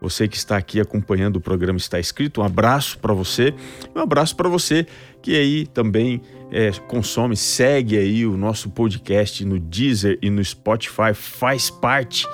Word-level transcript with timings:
Você 0.01 0.27
que 0.27 0.35
está 0.37 0.57
aqui 0.57 0.79
acompanhando 0.79 1.37
o 1.37 1.41
programa 1.41 1.77
está 1.77 1.99
escrito, 1.99 2.41
um 2.41 2.43
abraço 2.43 2.99
para 2.99 3.11
você, 3.13 3.53
um 3.95 3.99
abraço 3.99 4.35
para 4.35 4.47
você 4.47 4.85
que 5.21 5.35
aí 5.35 5.65
também 5.65 6.21
é, 6.51 6.69
consome, 6.87 7.35
segue 7.35 7.97
aí 7.97 8.23
o 8.25 8.37
nosso 8.37 8.69
podcast 8.69 9.43
no 9.43 9.59
Deezer 9.59 10.19
e 10.21 10.29
no 10.29 10.45
Spotify, 10.45 11.13
faz 11.13 11.71
parte 11.71 12.27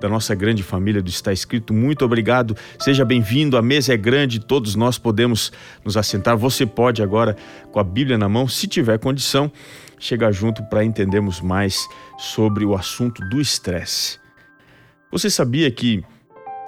da 0.00 0.08
nossa 0.08 0.34
grande 0.34 0.62
família 0.62 1.02
do 1.02 1.08
Está 1.08 1.32
Escrito. 1.32 1.72
Muito 1.72 2.04
obrigado, 2.04 2.56
seja 2.78 3.04
bem-vindo. 3.04 3.56
A 3.56 3.62
mesa 3.62 3.94
é 3.94 3.96
grande, 3.96 4.40
todos 4.40 4.74
nós 4.74 4.98
podemos 4.98 5.52
nos 5.84 5.96
assentar. 5.96 6.36
Você 6.36 6.66
pode 6.66 7.02
agora, 7.02 7.36
com 7.72 7.80
a 7.80 7.84
Bíblia 7.84 8.18
na 8.18 8.28
mão, 8.28 8.46
se 8.46 8.66
tiver 8.66 8.98
condição, 8.98 9.50
chegar 9.98 10.32
junto 10.32 10.62
para 10.64 10.84
entendermos 10.84 11.40
mais 11.40 11.88
sobre 12.18 12.64
o 12.64 12.74
assunto 12.74 13.22
do 13.28 13.40
estresse. 13.40 14.18
Você 15.10 15.30
sabia 15.30 15.70
que 15.70 16.04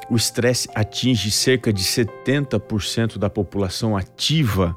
o 0.08 0.16
estresse 0.16 0.68
atinge 0.74 1.30
cerca 1.30 1.72
de 1.72 1.82
70% 1.82 3.18
da 3.18 3.28
população 3.28 3.96
ativa 3.96 4.74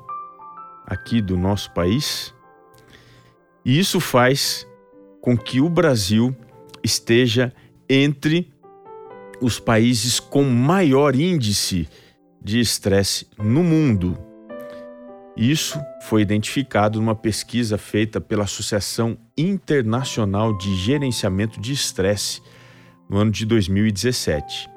aqui 0.86 1.22
do 1.22 1.38
nosso 1.38 1.72
país? 1.72 2.34
E 3.64 3.80
isso 3.80 4.00
faz 4.00 4.68
com 5.22 5.38
que 5.38 5.62
o 5.62 5.70
Brasil 5.70 6.36
esteja 6.84 7.54
entre 7.94 8.50
os 9.42 9.60
países 9.60 10.18
com 10.18 10.44
maior 10.46 11.14
índice 11.14 11.90
de 12.42 12.58
estresse 12.58 13.28
no 13.38 13.62
mundo. 13.62 14.18
Isso 15.36 15.78
foi 16.04 16.22
identificado 16.22 17.02
numa 17.02 17.16
pesquisa 17.16 17.78
feita 17.78 18.22
pela 18.22 18.46
Associação 18.46 19.18
Internacional 19.38 20.58
de 20.58 20.74
Gerenciamento 20.78 21.60
de 21.60 21.74
Estresse 21.74 22.42
no 23.10 23.18
ano 23.18 23.32
de 23.32 23.46
2017. 23.46 24.70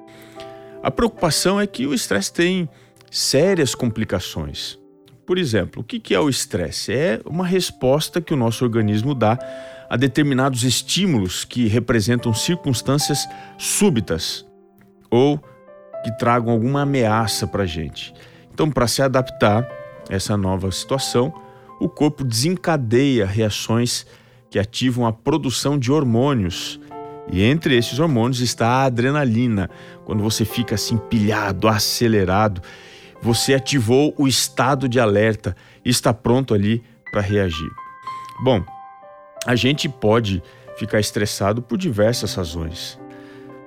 A 0.83 0.91
preocupação 0.91 1.61
é 1.61 1.69
que 1.69 1.87
o 1.87 1.95
estresse 1.95 2.33
tem 2.33 2.69
sérias 3.13 3.77
complicações. 3.77 4.77
Por 5.25 5.39
exemplo, 5.39 5.83
o 5.83 5.85
que 5.85 6.13
é 6.13 6.19
o 6.19 6.29
estresse? 6.29 6.93
É 6.93 7.21
uma 7.25 7.47
resposta 7.47 8.21
que 8.21 8.35
o 8.35 8.37
nosso 8.37 8.65
organismo 8.65 9.15
dá 9.15 9.39
a 9.94 9.97
determinados 9.97 10.65
estímulos 10.65 11.44
que 11.44 11.69
representam 11.69 12.34
circunstâncias 12.34 13.28
súbitas 13.56 14.44
ou 15.09 15.38
que 16.03 16.10
tragam 16.19 16.53
alguma 16.53 16.82
ameaça 16.82 17.47
para 17.47 17.62
a 17.62 17.66
gente. 17.66 18.12
Então, 18.53 18.69
para 18.69 18.88
se 18.88 19.03
adaptar 19.03 19.62
a 20.10 20.12
essa 20.12 20.37
nova 20.37 20.69
situação, 20.72 21.32
o 21.81 21.88
corpo 21.88 22.25
desencadeia 22.25 23.25
reações 23.25 24.05
que 24.50 24.59
ativam 24.59 25.06
a 25.06 25.12
produção 25.12 25.78
de 25.78 25.93
hormônios 25.93 26.81
e 27.31 27.44
entre 27.44 27.76
esses 27.76 28.00
hormônios 28.00 28.41
está 28.41 28.66
a 28.66 28.84
adrenalina. 28.87 29.71
Quando 30.05 30.25
você 30.25 30.44
fica 30.44 30.75
assim 30.75 30.97
pilhado, 30.97 31.69
acelerado, 31.69 32.61
você 33.22 33.55
ativou 33.55 34.12
o 34.19 34.26
estado 34.26 34.88
de 34.88 34.99
alerta 34.99 35.55
e 35.84 35.91
está 35.91 36.12
pronto 36.12 36.53
ali 36.53 36.82
para 37.12 37.21
reagir. 37.21 37.71
Bom, 38.43 38.61
a 39.47 39.55
gente 39.55 39.88
pode 39.88 40.43
ficar 40.77 41.00
estressado 41.00 41.62
por 41.62 41.78
diversas 41.78 42.34
razões, 42.34 42.99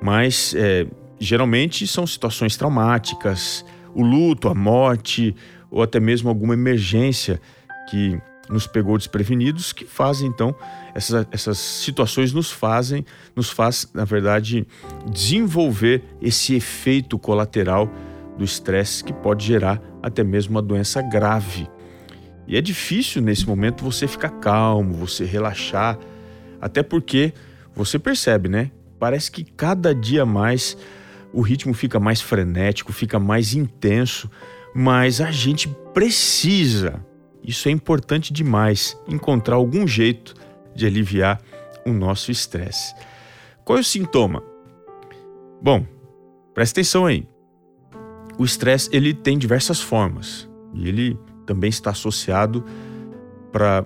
mas 0.01 0.53
é, 0.55 0.87
geralmente 1.19 1.87
são 1.87 2.05
situações 2.05 2.57
traumáticas, 2.57 3.65
o 3.93 4.03
luto, 4.03 4.47
a 4.47 4.55
morte 4.55 5.35
ou 5.71 5.81
até 5.81 5.99
mesmo 5.99 6.29
alguma 6.29 6.53
emergência 6.53 7.41
que 7.89 8.19
nos 8.49 8.65
pegou 8.65 8.97
desprevenidos, 8.97 9.73
que 9.73 9.85
fazem 9.85 10.27
então 10.27 10.55
essas, 10.95 11.27
essas 11.31 11.57
situações 11.57 12.31
nos 12.31 12.51
fazem, 12.51 13.05
nos 13.35 13.49
faz 13.49 13.89
na 13.93 14.05
verdade 14.05 14.65
desenvolver 15.11 16.03
esse 16.21 16.55
efeito 16.55 17.19
colateral 17.19 17.89
do 18.37 18.43
estresse 18.43 19.03
que 19.03 19.11
pode 19.11 19.45
gerar 19.45 19.81
até 20.01 20.23
mesmo 20.23 20.51
uma 20.51 20.61
doença 20.61 21.01
grave. 21.01 21.67
E 22.47 22.55
é 22.55 22.61
difícil 22.61 23.21
nesse 23.21 23.45
momento 23.45 23.83
você 23.83 24.07
ficar 24.07 24.29
calmo, 24.29 24.93
você 24.93 25.25
relaxar, 25.25 25.99
até 26.61 26.81
porque 26.81 27.33
você 27.75 27.99
percebe, 27.99 28.47
né? 28.47 28.71
Parece 28.97 29.29
que 29.29 29.43
cada 29.43 29.93
dia 29.93 30.25
mais 30.25 30.77
o 31.33 31.41
ritmo 31.41 31.73
fica 31.73 31.99
mais 31.99 32.21
frenético, 32.21 32.93
fica 32.93 33.19
mais 33.19 33.53
intenso, 33.53 34.31
mas 34.73 35.19
a 35.19 35.29
gente 35.29 35.67
precisa 35.93 37.05
isso 37.47 37.69
é 37.69 37.71
importante 37.71 38.33
demais, 38.33 38.99
encontrar 39.07 39.55
algum 39.55 39.87
jeito 39.87 40.33
de 40.75 40.85
aliviar 40.85 41.41
o 41.85 41.93
nosso 41.93 42.29
estresse. 42.29 42.93
Qual 43.63 43.77
é 43.77 43.81
o 43.81 43.83
sintoma? 43.85 44.43
Bom, 45.61 45.85
presta 46.53 46.81
atenção 46.81 47.05
aí. 47.05 47.25
O 48.37 48.43
estresse 48.43 48.89
ele 48.91 49.13
tem 49.13 49.37
diversas 49.37 49.79
formas 49.79 50.47
e 50.73 50.89
ele 50.89 51.17
também 51.47 51.69
está 51.69 51.89
associado 51.89 52.63
para 53.51 53.83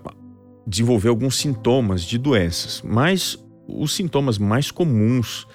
desenvolver 0.68 1.08
alguns 1.08 1.38
sintomas 1.38 2.02
de 2.02 2.18
doenças, 2.18 2.82
mas 2.84 3.42
os 3.66 3.94
sintomas 3.96 4.38
mais 4.38 4.70
comuns 4.70 5.48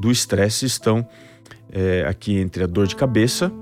do 0.00 0.10
estresse 0.10 0.64
estão 0.64 1.06
é, 1.70 2.06
aqui 2.08 2.38
entre 2.38 2.64
a 2.64 2.66
dor 2.66 2.86
de 2.86 2.96
cabeça. 2.96 3.52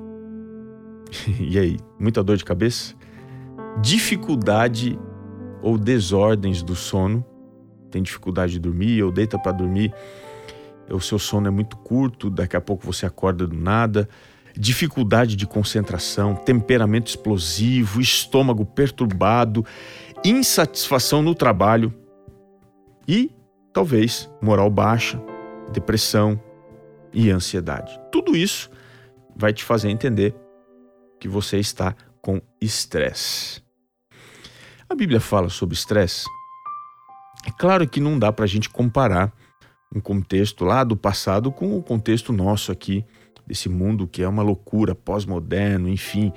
e 1.40 1.58
aí, 1.58 1.76
muita 1.98 2.22
dor 2.22 2.36
de 2.36 2.44
cabeça? 2.44 2.94
dificuldade 3.80 4.98
ou 5.62 5.78
desordens 5.78 6.62
do 6.62 6.74
sono, 6.74 7.24
tem 7.90 8.02
dificuldade 8.02 8.54
de 8.54 8.58
dormir 8.58 9.02
ou 9.02 9.12
deita 9.12 9.38
para 9.38 9.52
dormir, 9.52 9.94
o 10.90 11.00
seu 11.00 11.18
sono 11.18 11.46
é 11.46 11.50
muito 11.50 11.76
curto, 11.76 12.28
daqui 12.28 12.56
a 12.56 12.60
pouco 12.60 12.84
você 12.84 13.06
acorda 13.06 13.46
do 13.46 13.56
nada, 13.56 14.08
dificuldade 14.56 15.36
de 15.36 15.46
concentração, 15.46 16.34
temperamento 16.34 17.08
explosivo, 17.08 18.00
estômago 18.00 18.64
perturbado, 18.64 19.64
insatisfação 20.24 21.22
no 21.22 21.34
trabalho 21.34 21.92
e 23.06 23.30
talvez 23.72 24.30
moral 24.40 24.70
baixa, 24.70 25.20
depressão 25.72 26.40
e 27.12 27.30
ansiedade. 27.30 27.98
Tudo 28.10 28.36
isso 28.36 28.70
vai 29.34 29.52
te 29.52 29.64
fazer 29.64 29.88
entender 29.88 30.34
que 31.18 31.28
você 31.28 31.58
está 31.58 31.94
com 32.20 32.40
estresse. 32.60 33.62
A 34.88 34.94
Bíblia 34.94 35.20
fala 35.20 35.48
sobre 35.48 35.74
estresse. 35.74 36.26
É 37.46 37.50
claro 37.50 37.88
que 37.88 38.00
não 38.00 38.18
dá 38.18 38.32
para 38.32 38.44
a 38.44 38.48
gente 38.48 38.68
comparar 38.68 39.32
um 39.94 40.00
contexto 40.00 40.64
lá 40.64 40.84
do 40.84 40.96
passado 40.96 41.50
com 41.50 41.76
o 41.76 41.82
contexto 41.82 42.32
nosso 42.32 42.70
aqui, 42.70 43.04
desse 43.46 43.68
mundo 43.68 44.06
que 44.06 44.22
é 44.22 44.28
uma 44.28 44.42
loucura, 44.42 44.94
pós-moderno, 44.94 45.88
enfim, 45.88 46.32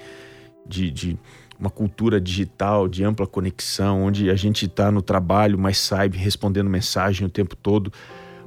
de, 0.67 0.91
de, 0.91 1.19
uma 1.59 1.69
cultura 1.69 2.19
digital, 2.19 2.87
de 2.87 3.03
ampla 3.03 3.25
conexão, 3.25 4.03
onde 4.03 4.29
a 4.29 4.35
gente 4.35 4.65
está 4.65 4.91
no 4.91 5.01
trabalho, 5.01 5.57
mas 5.57 5.77
sai 5.77 6.09
respondendo 6.09 6.69
mensagem 6.69 7.25
o 7.25 7.29
tempo 7.29 7.55
todo. 7.55 7.91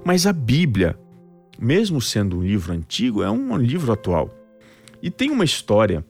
Mas 0.05 0.27
a 0.27 0.33
Bíblia, 0.33 0.99
mesmo 1.59 2.01
sendo 2.01 2.39
um 2.39 2.43
livro 2.43 2.73
antigo, 2.73 3.23
é 3.23 3.31
um 3.31 3.57
livro 3.57 3.93
atual. 3.93 4.31
E 5.03 5.11
tem 5.11 5.31
uma 5.31 5.45
história 5.45 6.05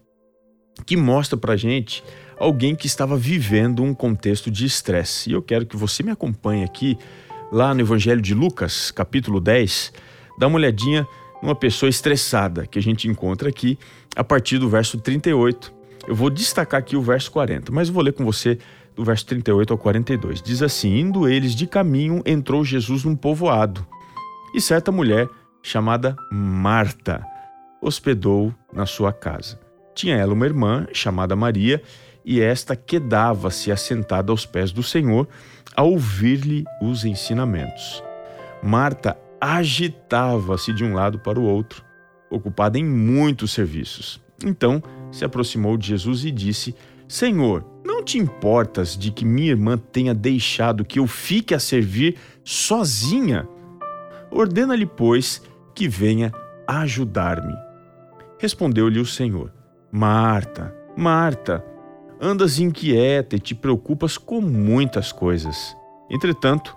que 0.84 0.96
mostra 0.96 1.36
para 1.36 1.56
gente 1.56 2.02
alguém 2.38 2.74
que 2.74 2.86
estava 2.86 3.16
vivendo 3.16 3.82
um 3.82 3.94
contexto 3.94 4.50
de 4.50 4.64
estresse. 4.64 5.30
E 5.30 5.32
eu 5.32 5.42
quero 5.42 5.66
que 5.66 5.76
você 5.76 6.02
me 6.02 6.10
acompanhe 6.10 6.64
aqui, 6.64 6.96
lá 7.50 7.74
no 7.74 7.80
Evangelho 7.80 8.20
de 8.20 8.34
Lucas, 8.34 8.90
capítulo 8.90 9.40
10, 9.40 9.92
dá 10.38 10.46
uma 10.46 10.56
olhadinha 10.56 11.06
numa 11.42 11.54
pessoa 11.54 11.88
estressada 11.88 12.66
que 12.66 12.78
a 12.78 12.82
gente 12.82 13.08
encontra 13.08 13.48
aqui 13.48 13.78
a 14.16 14.24
partir 14.24 14.58
do 14.58 14.68
verso 14.68 14.98
38. 14.98 15.72
Eu 16.06 16.14
vou 16.14 16.30
destacar 16.30 16.80
aqui 16.80 16.96
o 16.96 17.02
verso 17.02 17.30
40, 17.30 17.70
mas 17.72 17.88
vou 17.88 18.02
ler 18.02 18.12
com 18.12 18.24
você 18.24 18.58
do 18.94 19.04
verso 19.04 19.26
38 19.26 19.72
ao 19.72 19.78
42. 19.78 20.42
Diz 20.42 20.62
assim: 20.62 20.98
Indo 20.98 21.28
eles 21.28 21.54
de 21.54 21.66
caminho, 21.66 22.22
entrou 22.26 22.64
Jesus 22.64 23.04
num 23.04 23.14
povoado, 23.14 23.86
e 24.54 24.60
certa 24.60 24.90
mulher, 24.90 25.28
chamada 25.62 26.16
Marta, 26.32 27.24
hospedou 27.80 28.52
na 28.72 28.86
sua 28.86 29.12
casa. 29.12 29.60
Tinha 29.94 30.16
ela 30.16 30.32
uma 30.32 30.46
irmã 30.46 30.86
chamada 30.92 31.36
Maria, 31.36 31.82
e 32.24 32.40
esta 32.40 32.74
quedava-se 32.74 33.70
assentada 33.70 34.32
aos 34.32 34.44
pés 34.44 34.72
do 34.72 34.82
Senhor 34.82 35.28
a 35.76 35.82
ouvir-lhe 35.82 36.64
os 36.82 37.04
ensinamentos. 37.04 38.02
Marta 38.62 39.16
agitava-se 39.40 40.72
de 40.72 40.84
um 40.84 40.94
lado 40.94 41.18
para 41.18 41.38
o 41.38 41.44
outro, 41.44 41.84
ocupada 42.30 42.78
em 42.78 42.84
muitos 42.84 43.52
serviços. 43.52 44.20
Então 44.44 44.82
se 45.10 45.24
aproximou 45.24 45.76
de 45.76 45.88
Jesus 45.88 46.24
e 46.24 46.30
disse: 46.30 46.74
Senhor, 47.06 47.64
não 47.84 48.04
te 48.04 48.18
importas 48.18 48.96
de 48.96 49.10
que 49.10 49.24
minha 49.24 49.50
irmã 49.50 49.76
tenha 49.76 50.14
deixado 50.14 50.84
que 50.84 50.98
eu 50.98 51.06
fique 51.06 51.54
a 51.54 51.58
servir 51.58 52.16
sozinha? 52.44 53.48
Ordena-lhe, 54.30 54.86
pois, 54.86 55.42
que 55.74 55.88
venha 55.88 56.32
ajudar-me. 56.66 57.54
Respondeu-lhe 58.38 59.00
o 59.00 59.06
Senhor: 59.06 59.52
Marta, 59.90 60.74
Marta, 60.96 61.64
andas 62.20 62.58
inquieta 62.58 63.36
e 63.36 63.40
te 63.40 63.54
preocupas 63.54 64.18
com 64.18 64.40
muitas 64.40 65.12
coisas. 65.12 65.76
Entretanto, 66.10 66.76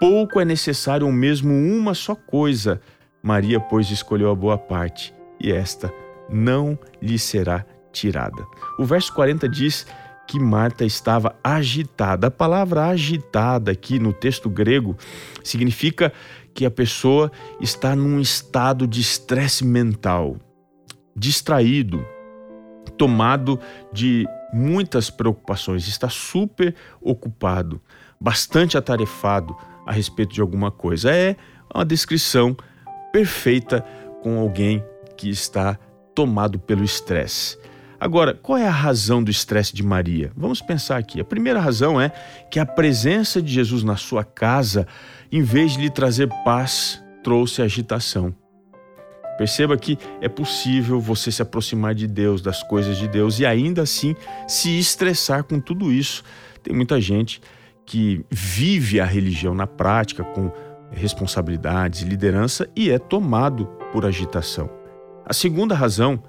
pouco 0.00 0.40
é 0.40 0.44
necessário 0.44 1.06
ou 1.06 1.12
mesmo 1.12 1.52
uma 1.52 1.92
só 1.92 2.14
coisa. 2.14 2.80
Maria, 3.22 3.60
pois, 3.60 3.90
escolheu 3.90 4.30
a 4.30 4.34
boa 4.34 4.56
parte, 4.56 5.14
e 5.38 5.52
esta 5.52 5.92
não 6.30 6.78
lhe 7.02 7.18
será 7.18 7.66
tirada. 7.92 8.46
O 8.78 8.84
verso 8.84 9.12
40 9.14 9.46
diz 9.46 9.86
que 10.26 10.40
Marta 10.40 10.84
estava 10.84 11.36
agitada. 11.44 12.28
A 12.28 12.30
palavra 12.30 12.86
agitada 12.86 13.72
aqui 13.72 13.98
no 13.98 14.12
texto 14.12 14.48
grego 14.48 14.96
significa 15.44 16.12
que 16.54 16.64
a 16.64 16.70
pessoa 16.70 17.30
está 17.60 17.94
num 17.94 18.18
estado 18.20 18.86
de 18.86 19.00
estresse 19.00 19.64
mental, 19.64 20.36
distraído, 21.14 22.04
tomado 22.96 23.58
de 23.92 24.26
muitas 24.52 25.10
preocupações, 25.10 25.86
está 25.86 26.08
super 26.08 26.74
ocupado, 27.00 27.80
bastante 28.20 28.78
atarefado 28.78 29.56
a 29.90 29.92
respeito 29.92 30.32
de 30.32 30.40
alguma 30.40 30.70
coisa. 30.70 31.10
É 31.10 31.34
uma 31.74 31.84
descrição 31.84 32.56
perfeita 33.12 33.84
com 34.22 34.38
alguém 34.38 34.84
que 35.16 35.28
está 35.28 35.76
tomado 36.14 36.60
pelo 36.60 36.84
estresse. 36.84 37.58
Agora, 37.98 38.32
qual 38.32 38.56
é 38.56 38.66
a 38.66 38.70
razão 38.70 39.22
do 39.22 39.32
estresse 39.32 39.74
de 39.74 39.82
Maria? 39.82 40.30
Vamos 40.36 40.62
pensar 40.62 40.96
aqui. 40.96 41.20
A 41.20 41.24
primeira 41.24 41.60
razão 41.60 42.00
é 42.00 42.10
que 42.50 42.60
a 42.60 42.64
presença 42.64 43.42
de 43.42 43.52
Jesus 43.52 43.82
na 43.82 43.96
sua 43.96 44.22
casa, 44.22 44.86
em 45.30 45.42
vez 45.42 45.72
de 45.72 45.80
lhe 45.80 45.90
trazer 45.90 46.28
paz, 46.44 47.02
trouxe 47.24 47.60
agitação. 47.60 48.32
Perceba 49.36 49.76
que 49.76 49.98
é 50.20 50.28
possível 50.28 51.00
você 51.00 51.32
se 51.32 51.42
aproximar 51.42 51.96
de 51.96 52.06
Deus, 52.06 52.40
das 52.40 52.62
coisas 52.62 52.96
de 52.96 53.08
Deus 53.08 53.40
e 53.40 53.44
ainda 53.44 53.82
assim 53.82 54.14
se 54.46 54.78
estressar 54.78 55.42
com 55.42 55.58
tudo 55.58 55.90
isso. 55.90 56.22
Tem 56.62 56.74
muita 56.74 57.00
gente 57.00 57.40
que 57.90 58.24
vive 58.30 59.00
a 59.00 59.04
religião 59.04 59.52
na 59.52 59.66
prática 59.66 60.22
com 60.22 60.52
responsabilidades 60.92 62.02
e 62.02 62.04
liderança 62.04 62.70
e 62.76 62.88
é 62.88 63.00
tomado 63.00 63.66
por 63.92 64.06
agitação. 64.06 64.70
A 65.26 65.32
segunda 65.32 65.74
razão 65.74 66.22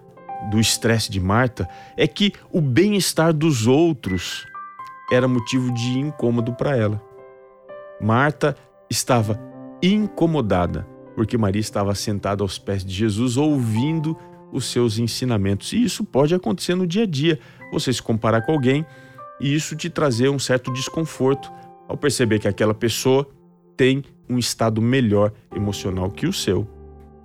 do 0.50 0.60
estresse 0.60 1.12
de 1.12 1.19
Marta 1.19 1.69
é 1.96 2.08
que 2.08 2.34
o 2.52 2.60
bem-estar 2.60 3.31
dos 3.31 3.68
outros 3.68 4.44
era 5.12 5.28
motivo 5.28 5.72
de 5.72 6.00
incômodo 6.00 6.52
para 6.52 6.75
ela. 6.75 7.00
Marta 8.02 8.57
estava 8.90 9.40
incomodada 9.84 10.88
porque 11.16 11.38
Maria 11.38 11.62
estava 11.62 11.94
sentada 11.94 12.42
aos 12.42 12.57
pés 12.57 12.84
de 12.84 12.92
Jesus 12.92 13.38
ouvindo 13.38 14.18
os 14.52 14.66
seus 14.66 14.98
ensinamentos. 14.98 15.74
E 15.74 15.84
isso 15.84 16.04
pode 16.04 16.34
acontecer 16.34 16.74
no 16.74 16.88
dia 16.88 17.04
a 17.04 17.07
dia. 17.07 17.40
Você 17.72 17.94
se 17.94 18.02
comparar 18.02 18.42
com 18.42 18.52
alguém 18.52 18.84
e 19.42 19.54
isso 19.54 19.76
te 19.76 19.90
trazer 19.90 20.30
um 20.30 20.40
certo 20.40 20.72
desconforto 20.72 21.52
ao 21.88 21.98
perceber 21.98 22.40
que 22.40 22.48
aquela 22.48 22.74
pessoa 22.74 23.28
tem 23.76 24.04
um 24.30 24.38
estado 24.38 24.82
melhor 24.82 25.34
emocional 25.54 26.10
que 26.10 26.26
o 26.26 26.32
seu. 26.32 26.66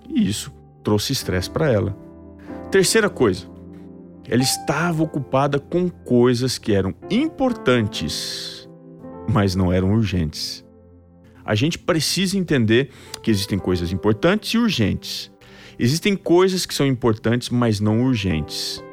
E 0.09 0.27
isso 0.27 0.51
trouxe 0.83 1.13
estresse 1.13 1.49
para 1.49 1.71
ela. 1.71 1.95
Terceira 2.69 3.09
coisa, 3.09 3.47
ela 4.27 4.41
estava 4.41 5.03
ocupada 5.03 5.59
com 5.59 5.89
coisas 5.89 6.57
que 6.57 6.73
eram 6.73 6.93
importantes, 7.09 8.67
mas 9.29 9.55
não 9.55 9.71
eram 9.71 9.93
urgentes 9.93 10.67
a 11.47 11.55
gente 11.55 11.79
precisa 11.79 12.37
entender 12.37 12.89
que 13.23 13.31
existem 13.31 13.57
coisas 13.57 13.93
importantes 13.93 14.53
e 14.53 14.57
urgentes. 14.57 15.31
Existem 15.79 16.13
coisas 16.13 16.65
que 16.65 16.73
são 16.73 16.85
importantes, 16.85 17.49
mas 17.49 17.79
não 17.79 18.03
urgentes. 18.03 18.83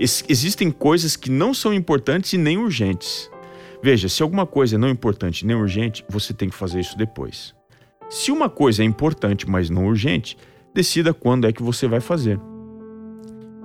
Existem 0.00 0.70
coisas 0.70 1.14
que 1.14 1.30
não 1.30 1.52
são 1.52 1.74
importantes 1.74 2.32
e 2.32 2.38
nem 2.38 2.56
urgentes. 2.56 3.30
Veja, 3.82 4.08
se 4.08 4.22
alguma 4.22 4.46
coisa 4.46 4.76
é 4.76 4.78
não 4.78 4.88
importante 4.88 5.44
nem 5.44 5.54
urgente, 5.54 6.02
você 6.08 6.32
tem 6.32 6.48
que 6.48 6.56
fazer 6.56 6.80
isso 6.80 6.96
depois. 6.96 7.54
Se 8.08 8.32
uma 8.32 8.48
coisa 8.48 8.82
é 8.82 8.86
importante, 8.86 9.48
mas 9.48 9.68
não 9.68 9.86
urgente, 9.86 10.38
decida 10.74 11.12
quando 11.12 11.46
é 11.46 11.52
que 11.52 11.62
você 11.62 11.86
vai 11.86 12.00
fazer. 12.00 12.40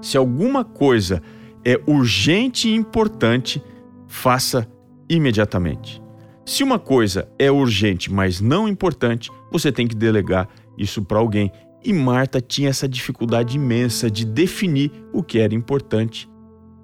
Se 0.02 0.18
alguma 0.18 0.66
coisa 0.66 1.22
é 1.64 1.80
urgente 1.88 2.68
e 2.68 2.76
importante, 2.76 3.64
faça 4.06 4.68
imediatamente. 5.10 6.02
Se 6.46 6.64
uma 6.64 6.78
coisa 6.78 7.28
é 7.40 7.50
urgente, 7.50 8.12
mas 8.12 8.42
não 8.42 8.68
importante, 8.68 9.32
você 9.50 9.72
tem 9.72 9.88
que 9.88 9.96
delegar 9.96 10.50
isso 10.78 11.02
para 11.02 11.18
alguém. 11.18 11.52
E 11.86 11.94
Marta 11.94 12.42
tinha 12.42 12.70
essa 12.70 12.88
dificuldade 12.88 13.58
imensa 13.58 14.10
de 14.10 14.26
definir 14.26 14.92
o 15.14 15.22
que 15.22 15.38
era 15.38 15.54
importante 15.54 16.28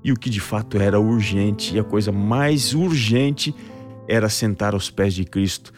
e 0.03 0.11
o 0.11 0.15
que 0.15 0.29
de 0.29 0.39
fato 0.39 0.77
era 0.77 0.99
urgente. 0.99 1.75
E 1.75 1.79
a 1.79 1.83
coisa 1.83 2.11
mais 2.11 2.75
urgente 2.75 3.51
era 4.07 4.29
sentar 4.29 4.75
aos 4.75 4.91
pés 4.91 5.15
de 5.15 5.25
Cristo 5.25 5.73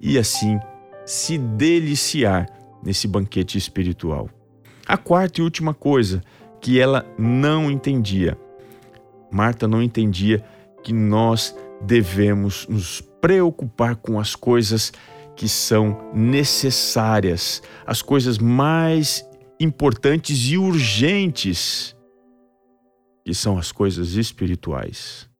e 0.00 0.16
assim 0.16 0.60
se 1.04 1.36
deliciar 1.36 2.46
nesse 2.80 3.08
banquete 3.08 3.58
espiritual. 3.58 4.30
A 4.86 4.96
quarta 4.96 5.40
e 5.40 5.42
última 5.44 5.74
coisa 5.74 6.22
que 6.60 6.78
ela 6.78 7.04
não 7.18 7.68
entendia. 7.68 8.38
Marta 9.28 9.66
não 9.66 9.82
entendia 9.82 10.44
que 10.84 10.92
nós 10.92 11.52
devemos 11.80 12.64
nos 12.68 13.00
preocupar 13.00 13.96
com 13.96 14.20
as 14.20 14.36
coisas 14.36 14.92
que 15.38 15.48
são 15.48 16.10
necessárias, 16.12 17.62
as 17.86 18.02
coisas 18.02 18.38
mais 18.38 19.24
importantes 19.60 20.36
e 20.48 20.58
urgentes, 20.58 21.94
que 23.24 23.32
são 23.32 23.56
as 23.56 23.70
coisas 23.70 24.14
espirituais. 24.14 25.30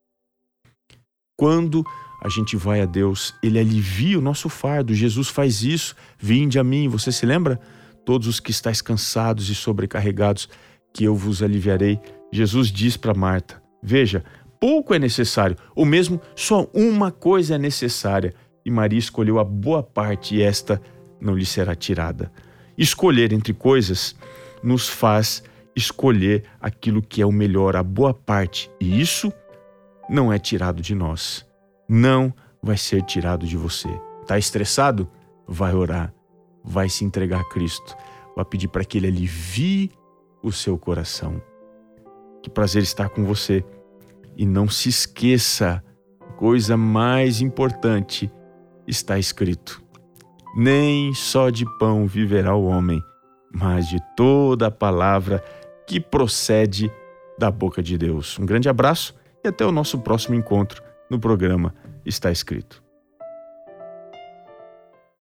Quando 1.36 1.84
a 2.22 2.28
gente 2.28 2.56
vai 2.56 2.80
a 2.80 2.84
Deus, 2.84 3.34
Ele 3.42 3.58
alivia 3.58 4.16
o 4.16 4.22
nosso 4.22 4.48
fardo. 4.48 4.94
Jesus 4.94 5.26
faz 5.26 5.64
isso. 5.64 5.96
Vinde 6.16 6.60
a 6.60 6.64
mim. 6.64 6.86
Você 6.86 7.10
se 7.10 7.26
lembra? 7.26 7.60
Todos 8.06 8.28
os 8.28 8.38
que 8.38 8.52
estáis 8.52 8.80
cansados 8.80 9.50
e 9.50 9.54
sobrecarregados, 9.54 10.48
que 10.94 11.02
eu 11.02 11.16
vos 11.16 11.42
aliviarei. 11.42 12.00
Jesus 12.32 12.70
diz 12.70 12.96
para 12.96 13.14
Marta: 13.14 13.60
Veja, 13.82 14.24
pouco 14.60 14.94
é 14.94 14.98
necessário, 14.98 15.56
ou 15.74 15.84
mesmo 15.84 16.20
só 16.36 16.70
uma 16.72 17.10
coisa 17.10 17.56
é 17.56 17.58
necessária, 17.58 18.32
e 18.68 18.70
Maria 18.70 18.98
escolheu 18.98 19.38
a 19.38 19.44
boa 19.44 19.82
parte 19.82 20.36
e 20.36 20.42
esta 20.42 20.78
não 21.18 21.34
lhe 21.34 21.46
será 21.46 21.74
tirada. 21.74 22.30
Escolher 22.76 23.32
entre 23.32 23.54
coisas 23.54 24.14
nos 24.62 24.86
faz 24.86 25.42
escolher 25.74 26.44
aquilo 26.60 27.00
que 27.00 27.22
é 27.22 27.26
o 27.26 27.32
melhor, 27.32 27.76
a 27.76 27.82
boa 27.82 28.12
parte, 28.12 28.70
e 28.78 29.00
isso 29.00 29.32
não 30.06 30.30
é 30.30 30.38
tirado 30.38 30.82
de 30.82 30.94
nós. 30.94 31.46
Não 31.88 32.30
vai 32.62 32.76
ser 32.76 33.02
tirado 33.04 33.46
de 33.46 33.56
você. 33.56 33.88
Está 34.20 34.36
estressado? 34.36 35.08
Vai 35.46 35.72
orar, 35.72 36.12
vai 36.62 36.90
se 36.90 37.06
entregar 37.06 37.40
a 37.40 37.48
Cristo, 37.48 37.96
vai 38.36 38.44
pedir 38.44 38.68
para 38.68 38.84
que 38.84 38.98
Ele 38.98 39.06
alivie 39.06 39.90
o 40.42 40.52
seu 40.52 40.76
coração. 40.76 41.40
Que 42.42 42.50
prazer 42.50 42.82
estar 42.82 43.08
com 43.08 43.24
você. 43.24 43.64
E 44.36 44.44
não 44.44 44.68
se 44.68 44.90
esqueça, 44.90 45.82
coisa 46.36 46.76
mais 46.76 47.40
importante 47.40 48.30
está 48.88 49.18
escrito: 49.18 49.82
Nem 50.56 51.12
só 51.14 51.50
de 51.50 51.64
pão 51.78 52.06
viverá 52.06 52.54
o 52.54 52.64
homem, 52.64 53.02
mas 53.52 53.88
de 53.88 53.98
toda 54.16 54.66
a 54.68 54.70
palavra 54.70 55.44
que 55.86 56.00
procede 56.00 56.90
da 57.38 57.50
boca 57.50 57.82
de 57.82 57.96
Deus. 57.96 58.38
Um 58.38 58.46
grande 58.46 58.68
abraço 58.68 59.14
e 59.44 59.48
até 59.48 59.64
o 59.64 59.72
nosso 59.72 59.98
próximo 59.98 60.34
encontro 60.34 60.82
no 61.10 61.20
programa 61.20 61.74
Está 62.04 62.30
Escrito. 62.30 62.87